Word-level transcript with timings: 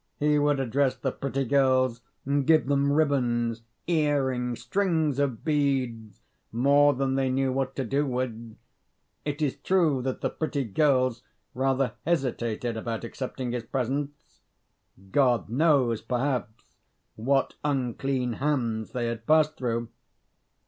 He 0.19 0.39
would 0.39 0.59
address 0.59 0.95
the 0.95 1.11
pretty 1.11 1.45
girls, 1.45 2.01
and 2.25 2.47
give 2.47 2.65
them 2.65 2.91
ribbons, 2.91 3.61
earrings, 3.85 4.61
strings 4.61 5.19
of 5.19 5.45
beads 5.45 6.23
more 6.51 6.95
than 6.95 7.13
they 7.13 7.29
knew 7.29 7.51
what 7.53 7.75
to 7.75 7.83
do 7.83 8.07
with. 8.07 8.57
It 9.25 9.43
is 9.43 9.57
true 9.57 10.01
that 10.01 10.21
the 10.21 10.31
pretty 10.31 10.63
girls 10.63 11.21
rather 11.53 11.93
hesitated 12.03 12.77
about 12.77 13.03
accepting 13.03 13.51
his 13.51 13.61
presents: 13.61 14.39
God 15.11 15.49
knows, 15.49 16.01
perhaps, 16.01 16.79
what 17.15 17.53
unclean 17.63 18.33
hands 18.33 18.93
they 18.93 19.05
had 19.05 19.27
passed 19.27 19.55
through. 19.55 19.87